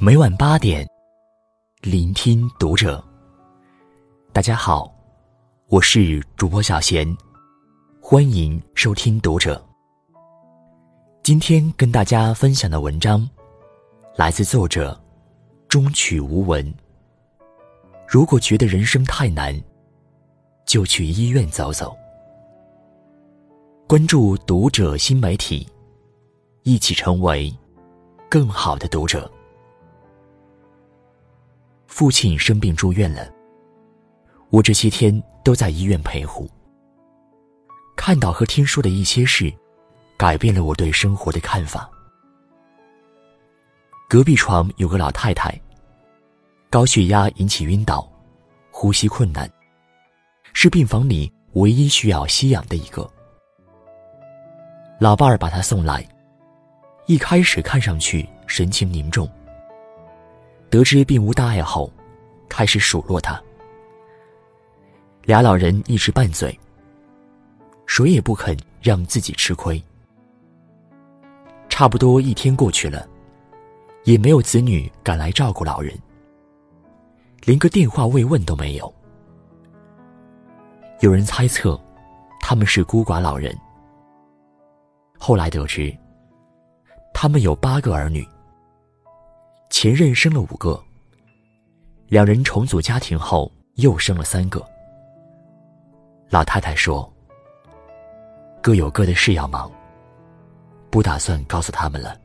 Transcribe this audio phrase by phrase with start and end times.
[0.00, 0.86] 每晚八点，
[1.82, 3.02] 聆听读者。
[4.32, 4.94] 大家好，
[5.68, 7.06] 我是主播小贤，
[8.00, 9.60] 欢迎收听读者。
[11.22, 13.28] 今天跟大家分享的文章，
[14.16, 14.98] 来自作者
[15.68, 16.74] 中曲无闻。
[18.08, 19.60] 如果觉得人生太难，
[20.64, 21.94] 就去医院走走。
[23.86, 25.68] 关注读者新媒体，
[26.62, 27.52] 一起成为
[28.30, 29.30] 更好的读者。
[31.86, 33.26] 父亲生病住院了，
[34.50, 36.48] 我这些天都在医院陪护。
[37.96, 39.52] 看到和听说的一些事，
[40.18, 41.90] 改变了我对生活的看法。
[44.08, 45.58] 隔壁床有个老太太，
[46.68, 48.06] 高血压引起晕倒，
[48.70, 49.50] 呼吸困难，
[50.52, 53.10] 是病房里唯一需要吸氧的一个。
[55.00, 56.06] 老伴儿把他送来，
[57.08, 59.26] 一开始看上去神情凝重。
[60.68, 61.90] 得知并无大碍后，
[62.50, 63.42] 开始数落他。
[65.24, 66.56] 俩老人一直拌嘴，
[67.86, 69.82] 谁也不肯让自己吃亏。
[71.70, 73.08] 差不多一天过去了，
[74.04, 75.98] 也没有子女赶来照顾老人，
[77.46, 78.94] 连个电话慰问都没有。
[81.00, 81.80] 有人猜测，
[82.38, 83.56] 他们是孤寡老人。
[85.18, 85.96] 后来得知，
[87.20, 88.24] 他们有八个儿女。
[89.70, 90.80] 前任生了五个，
[92.06, 94.64] 两人重组家庭后又生了三个。
[96.30, 97.12] 老太太说
[98.62, 99.68] ：“各有各的事要忙，
[100.90, 102.16] 不打算告诉他们了。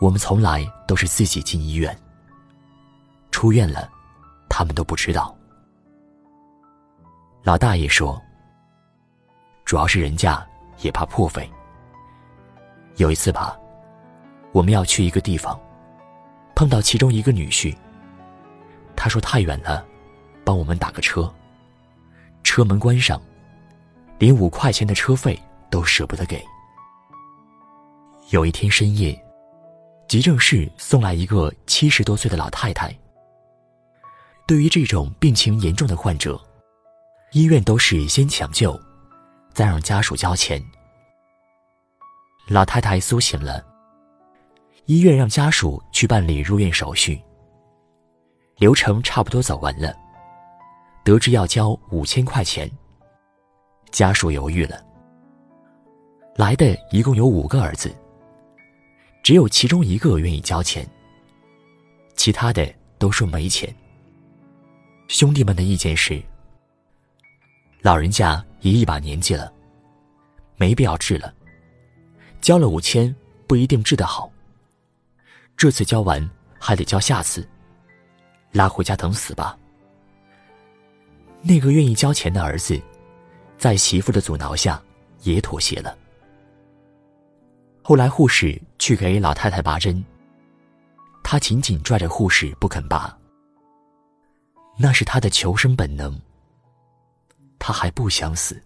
[0.00, 1.98] 我们从来都是自己进医院，
[3.32, 3.90] 出院了，
[4.48, 5.36] 他们都不知道。”
[7.42, 8.22] 老大爷说
[9.66, 10.40] ：“主要是人家。”
[10.78, 11.48] 也怕破费。
[12.96, 13.58] 有一次吧，
[14.52, 15.58] 我们要去一个地方，
[16.54, 17.74] 碰到其中一个女婿。
[18.94, 19.84] 他说太远了，
[20.44, 21.32] 帮我们打个车。
[22.44, 23.20] 车门关上，
[24.18, 25.40] 连五块钱的车费
[25.70, 26.44] 都舍不得给。
[28.30, 29.18] 有一天深夜，
[30.06, 32.94] 急诊室送来一个七十多岁的老太太。
[34.46, 36.38] 对于这种病情严重的患者，
[37.32, 38.78] 医院都是先抢救。
[39.54, 40.62] 再让家属交钱。
[42.48, 43.64] 老太太苏醒了，
[44.86, 47.20] 医院让家属去办理入院手续。
[48.58, 49.96] 流程差不多走完了，
[51.04, 52.70] 得知要交五千块钱，
[53.90, 54.84] 家属犹豫了。
[56.36, 57.94] 来的一共有五个儿子，
[59.22, 60.86] 只有其中一个愿意交钱，
[62.16, 63.74] 其他的都说没钱。
[65.08, 66.22] 兄弟们的意见是。
[67.80, 69.52] 老人家也一把年纪了，
[70.56, 71.34] 没必要治了。
[72.42, 73.14] 交了五千
[73.46, 74.30] 不一定治得好。
[75.56, 77.48] 这次交完还得交下次，
[78.50, 79.56] 拉回家等死吧。
[81.40, 82.80] 那个愿意交钱的儿子，
[83.56, 84.82] 在媳妇的阻挠下
[85.22, 85.96] 也妥协了。
[87.80, 90.04] 后来护士去给老太太拔针，
[91.22, 93.16] 他紧紧拽着护士不肯拔，
[94.76, 96.20] 那是他的求生本能。
[97.58, 98.60] 他还不想死。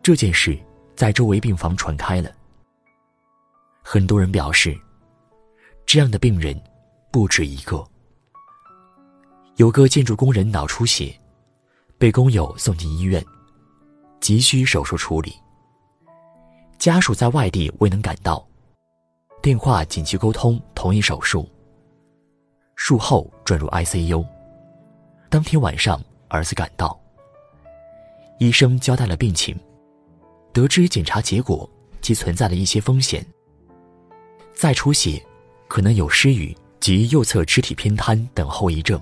[0.00, 0.56] 这件事
[0.98, 2.28] 在周围病房传开了，
[3.84, 4.76] 很多人表示，
[5.86, 6.60] 这样的病人
[7.12, 7.86] 不止一个。
[9.58, 11.16] 有个建筑工人脑出血，
[11.98, 13.24] 被工友送进医院，
[14.18, 15.32] 急需手术处理。
[16.80, 18.44] 家属在外地未能赶到，
[19.40, 21.48] 电话紧急沟通同意手术。
[22.74, 24.26] 术后转入 ICU。
[25.30, 27.00] 当天晚上，儿子赶到。
[28.40, 29.56] 医生交代了病情，
[30.58, 31.70] 得知检查结果
[32.00, 33.24] 即存在了一些风险。
[34.52, 35.24] 再出血，
[35.68, 39.00] 可能有失语及右侧肢体偏瘫等后遗症。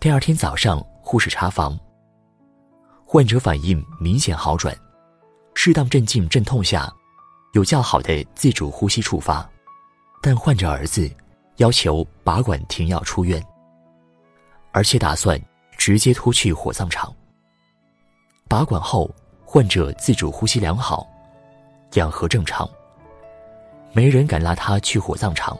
[0.00, 1.78] 第二天早上，护士查房，
[3.04, 4.74] 患者反应明显好转，
[5.52, 6.90] 适当镇静镇痛下，
[7.52, 9.46] 有较好的自主呼吸触发，
[10.22, 11.06] 但患者儿子
[11.56, 13.44] 要求拔管停药出院，
[14.72, 15.38] 而且打算
[15.76, 17.14] 直接拖去火葬场。
[18.48, 19.14] 拔管后，
[19.52, 21.04] 患者自主呼吸良好，
[21.94, 22.70] 氧合正常。
[23.92, 25.58] 没人敢拉他去火葬场。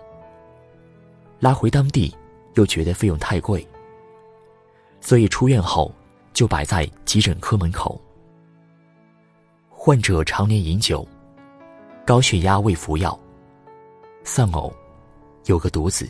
[1.40, 2.16] 拉回当地，
[2.54, 3.66] 又觉得费用太贵，
[5.00, 5.92] 所以出院后
[6.32, 8.00] 就摆在急诊科门口。
[9.68, 11.04] 患者常年饮酒，
[12.06, 13.18] 高血压未服药，
[14.22, 14.72] 丧偶，
[15.46, 16.08] 有个独子。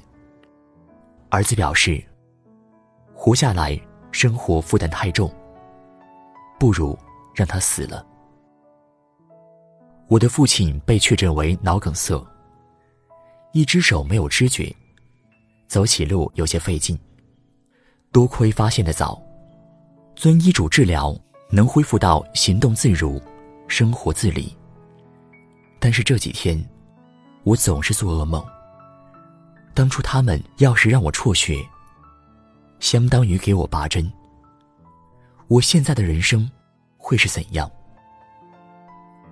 [1.31, 2.05] 儿子表示，
[3.15, 3.81] 活下来
[4.13, 5.33] 生活负担太重。
[6.59, 6.95] 不如
[7.35, 8.07] 让他死了。
[10.09, 12.27] 我的父亲被确诊为脑梗塞，
[13.53, 14.75] 一只手没有知觉，
[15.69, 16.99] 走起路有些费劲。
[18.13, 19.23] 多亏发现的早，
[20.17, 21.17] 遵医嘱治疗，
[21.49, 23.23] 能恢复到行动自如、
[23.69, 24.57] 生活自理。
[25.79, 26.61] 但是这几天，
[27.45, 28.45] 我总是做噩梦。
[29.73, 31.65] 当初他们要是让我辍学，
[32.81, 34.13] 相当于给我拔针。
[35.47, 36.51] 我现在的人生
[37.01, 37.69] 会是怎样？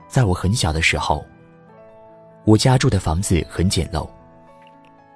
[0.09, 1.25] 在我很小的时候，
[2.45, 4.09] 我家住的房子很简陋，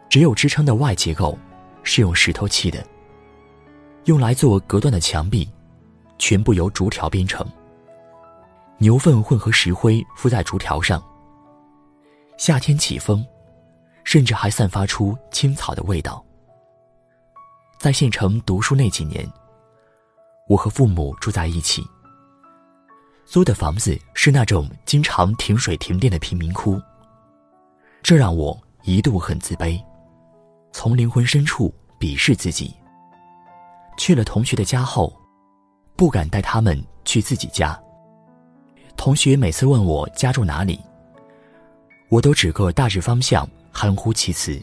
[0.09, 1.37] 只有支撑的外结构
[1.83, 2.85] 是用石头砌的，
[4.05, 5.51] 用来做隔断的墙壁
[6.19, 7.45] 全部由竹条编成。
[8.77, 11.03] 牛粪混合石灰敷在竹条上，
[12.37, 13.25] 夏天起风，
[14.05, 16.23] 甚至还散发出青草的味道。
[17.79, 19.27] 在县城读书那几年，
[20.47, 21.83] 我和父母住在一起。
[23.25, 26.81] 租的房子是那种经常停水停电的贫民窟，
[28.03, 29.83] 这让我一度很自卑，
[30.73, 32.75] 从灵魂深处鄙视自己。
[33.97, 35.13] 去了同学的家后，
[35.97, 37.79] 不敢带他们去自己家。
[38.97, 40.79] 同学每次问我家住哪里，
[42.11, 44.61] 我都指个大致方向，含糊其辞，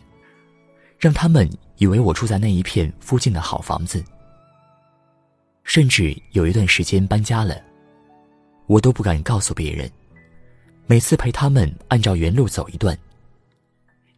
[0.99, 4.03] 让他们以为我住在那一片附近的好房子。
[5.63, 7.55] 甚至有一段时间搬家了。
[8.69, 9.91] 我都不敢告诉别人，
[10.85, 12.95] 每次陪他们按照原路走一段，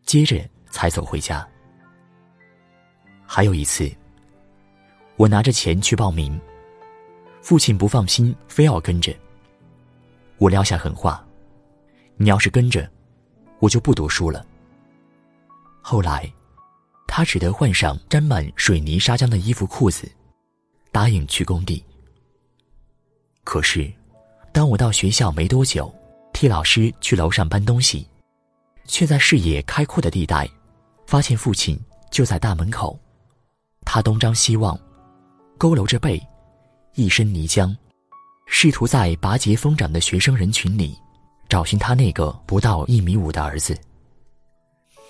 [0.03, 1.47] 接着才走回家。
[3.25, 3.89] 还有一次，
[5.15, 6.37] 我拿着钱去报名，
[7.41, 9.15] 父亲不放心，非要跟着。
[10.37, 11.25] 我撂下狠话
[12.19, 12.91] ：“你要是跟着，
[13.59, 14.45] 我就不读书了。”
[15.79, 16.29] 后来，
[17.07, 20.11] 他只得换上沾满水泥砂浆的衣服裤子，
[20.91, 21.81] 答应去工地。
[23.45, 23.89] 可是。
[24.51, 25.93] 当我到学校没多久，
[26.33, 28.07] 替老师去楼上搬东西，
[28.85, 30.49] 却在视野开阔的地带，
[31.07, 32.99] 发现父亲就在大门口。
[33.85, 34.77] 他东张西望，
[35.57, 36.21] 佝偻着背，
[36.95, 37.75] 一身泥浆，
[38.45, 40.97] 试图在拔节疯长的学生人群里
[41.49, 43.77] 找寻他那个不到一米五的儿子。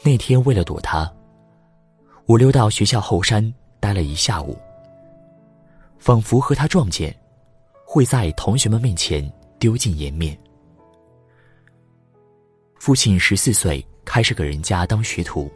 [0.03, 1.11] 那天为了躲他，
[2.25, 4.57] 我溜到学校后山待了一下午，
[5.99, 7.15] 仿佛和他撞见。
[7.93, 9.21] 会在同学们面前
[9.59, 10.39] 丢尽颜面。
[12.79, 15.51] 父亲十四岁开始给人家当学徒。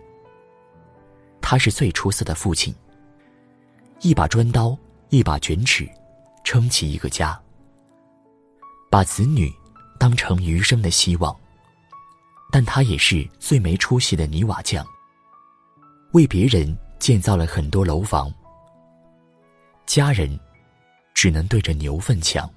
[1.41, 2.75] 他是最出色的父亲。
[4.01, 4.77] 一把砖刀，
[5.07, 5.87] 一把卷尺，
[6.43, 7.41] 撑起一个家。
[8.91, 9.49] 把子女
[9.97, 11.33] 当成余生的希望。
[12.51, 14.85] 但他也是最没出息的泥瓦匠。
[16.11, 18.29] 为别人建造了很多楼房。
[19.85, 20.37] 家人。
[21.15, 22.47] 只能对着牛粪抢。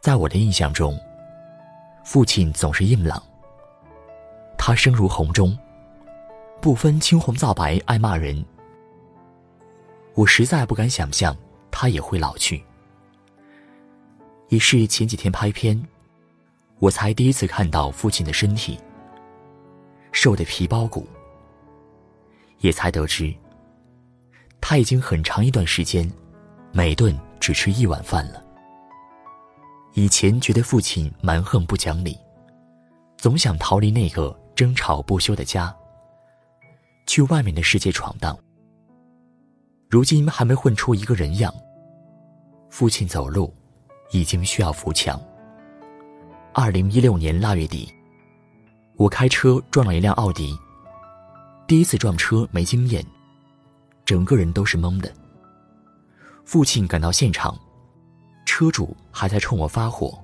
[0.00, 1.00] 在我的印象中，
[2.04, 3.22] 父亲总是硬朗。
[4.58, 5.56] 他声如洪钟，
[6.60, 8.44] 不分青红皂白，爱骂人。
[10.14, 11.34] 我实在不敢想象
[11.70, 12.62] 他也会老去。
[14.48, 15.80] 也是前几天拍片，
[16.80, 18.78] 我才第一次看到父亲的身体，
[20.10, 21.06] 瘦的皮包骨。
[22.58, 23.32] 也才得知，
[24.60, 26.08] 他已经很长一段时间。
[26.72, 28.42] 每顿只吃一碗饭了。
[29.94, 32.18] 以前觉得父亲蛮横不讲理，
[33.18, 35.74] 总想逃离那个争吵不休的家，
[37.06, 38.36] 去外面的世界闯荡。
[39.90, 41.52] 如今还没混出一个人样，
[42.70, 43.54] 父亲走路
[44.10, 45.20] 已经需要扶墙。
[46.54, 47.92] 二零一六年腊月底，
[48.96, 50.56] 我开车撞了一辆奥迪。
[51.66, 53.04] 第一次撞车没经验，
[54.06, 55.12] 整个人都是懵的。
[56.44, 57.58] 父亲赶到现场，
[58.44, 60.18] 车主还在冲我发火。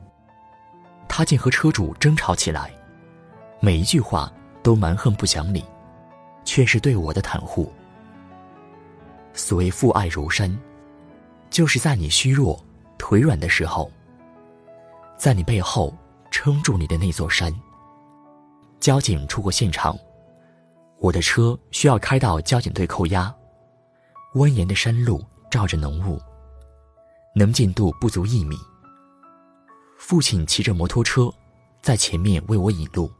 [1.09, 2.71] 他竟和车主争吵起来，
[3.61, 4.31] 每一句话
[4.63, 5.65] 都蛮横不讲理，
[6.45, 7.73] 却是对我的袒护。
[9.33, 10.55] 所谓父爱如山，
[11.49, 12.63] 就是在你虚弱、
[12.99, 13.91] 腿软的时候，
[15.17, 15.97] 在你背后
[16.31, 17.55] 撑住你的那座山。
[18.81, 19.97] 交警出过现场，
[20.99, 23.35] 我的车需要开到交警队扣押，
[24.35, 25.25] 蜿蜒的山路。
[25.51, 26.21] 罩着浓雾，
[27.35, 28.57] 能见度不足一米。
[29.99, 31.33] 父亲骑着摩托车，
[31.83, 33.11] 在前面为我引路。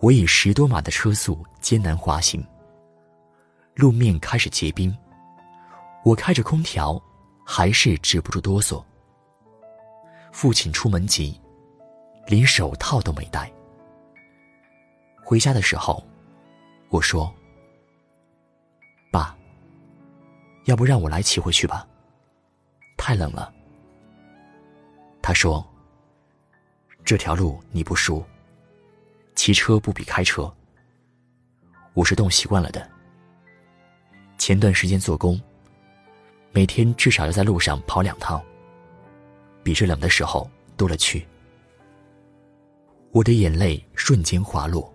[0.00, 2.44] 我以十多码的车速艰难滑行。
[3.74, 4.96] 路面开始结冰，
[6.04, 7.00] 我开着空调，
[7.44, 8.82] 还是止不住哆嗦。
[10.32, 11.40] 父亲出门急，
[12.26, 13.52] 连手套都没戴。
[15.24, 16.04] 回家的时候，
[16.88, 17.32] 我说。
[20.64, 21.86] 要不让我来骑回去吧。
[22.96, 23.52] 太冷了。
[25.22, 25.66] 他说
[27.04, 28.24] ：“这条路你不熟，
[29.34, 30.52] 骑车不比开车。
[31.92, 32.90] 我是冻习惯了的。
[34.36, 35.40] 前段时间做工，
[36.52, 38.42] 每天至少要在路上跑两趟，
[39.62, 41.26] 比这冷的时候多了去。
[43.12, 44.92] 我的眼泪瞬间滑落。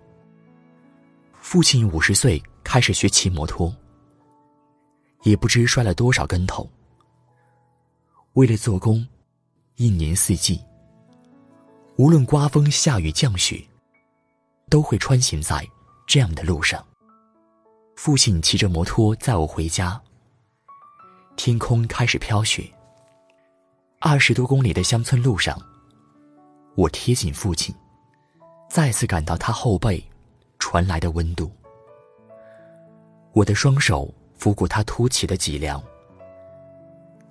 [1.40, 3.74] 父亲五十岁开始学骑摩托，
[5.22, 6.68] 也不知摔了多少跟头。
[8.34, 9.06] 为了做工，
[9.76, 10.62] 一年四季，
[11.96, 13.62] 无论刮风下雨降雪，
[14.68, 15.66] 都会穿行在
[16.06, 16.84] 这样的路上。
[17.96, 20.00] 父亲骑着摩托载我回家。
[21.36, 22.70] 天空开始飘雪。
[23.98, 25.60] 二十多公里的乡村路上，
[26.74, 27.74] 我贴近父亲，
[28.70, 30.02] 再次感到他后背
[30.58, 31.50] 传来的温度。
[33.32, 35.80] 我的双手拂过他凸起的脊梁。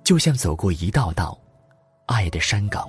[0.04, 1.38] 就像走过一道道
[2.06, 2.88] 爱的山岗。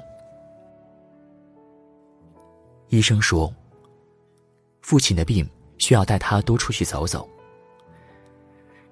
[2.89, 3.53] 医生说，
[4.83, 5.49] 父亲的病
[5.79, 7.29] 需要带他多出去走走。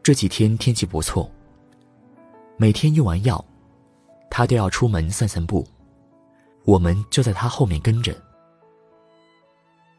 [0.02, 1.30] 这几天天气不错，
[2.56, 3.42] 每天用完药，
[4.30, 5.66] 他都要出门散散步，
[6.64, 8.16] 我们就在他后面跟着。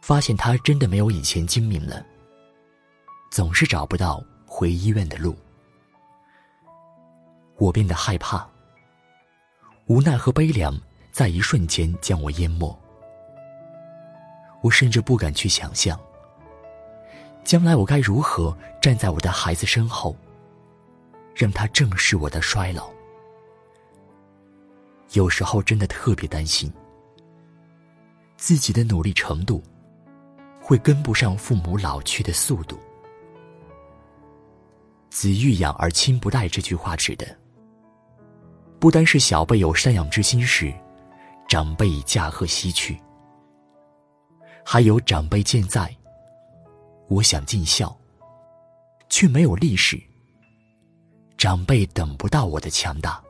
[0.02, 2.04] 发现他真的没有以前精明了，
[3.30, 5.38] 总是找不到回医院的路。
[7.58, 8.50] 我变得害怕，
[9.86, 10.76] 无奈和悲凉
[11.12, 12.78] 在一瞬间将我淹没。
[14.62, 15.98] 我甚至不敢去想象，
[17.44, 20.18] 将来我该如何站在我的孩子身后，
[21.36, 22.90] 让他正视我的衰老。
[25.14, 26.74] 有时候真的特别担心，
[28.36, 29.64] 自己的努力程度
[30.60, 32.80] 会跟不上父母老去的速度。
[35.10, 37.26] 子欲养而亲不待这句话指的。
[38.80, 40.74] 不单是小辈有赡养之心时，
[41.48, 42.96] 长辈已驾鹤西去；
[44.64, 45.94] 还有长辈健在，
[47.08, 47.94] 我想尽孝，
[49.10, 50.02] 却没有力时，
[51.38, 53.22] 长辈等不到我的强大。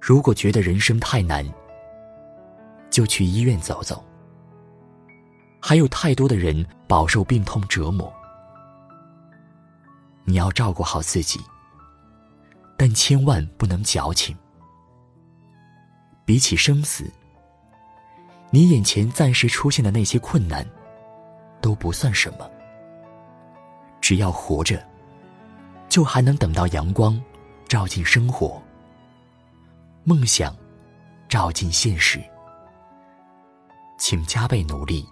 [0.00, 1.46] 如果觉得人生太难，
[2.90, 4.02] 就去医院走走。
[5.60, 8.12] 还有太多的人饱受病痛折磨，
[10.24, 11.40] 你要照顾好自己。
[12.76, 14.36] 但千万不能矫情。
[16.24, 17.10] 比起生死，
[18.50, 20.66] 你眼前暂时出现的那些困难，
[21.60, 22.50] 都不算什么。
[24.00, 24.84] 只要活着，
[25.88, 27.18] 就还能等到阳光
[27.68, 28.60] 照进生活，
[30.02, 30.54] 梦想
[31.28, 32.22] 照进现实。
[33.98, 35.06] 请加倍努力，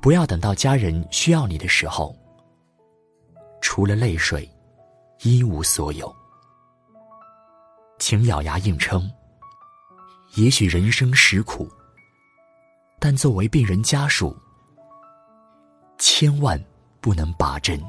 [0.00, 2.16] 不要等到家人需要你的时候，
[3.72, 4.50] 除了泪水，
[5.20, 6.12] 一无所有。
[8.00, 9.08] 请咬牙硬撑。
[10.34, 11.70] 也许人生实苦，
[12.98, 14.36] 但作为病人家属，
[15.98, 16.60] 千万
[17.00, 17.80] 不能拔针。